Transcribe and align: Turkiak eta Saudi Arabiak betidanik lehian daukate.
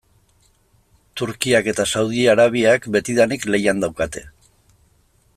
Turkiak 1.21 1.67
eta 1.73 1.85
Saudi 1.91 2.23
Arabiak 2.33 2.87
betidanik 2.95 3.45
lehian 3.57 3.85
daukate. 3.85 4.25